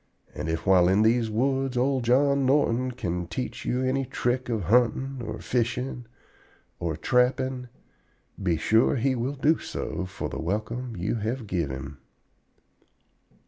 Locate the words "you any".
3.65-4.03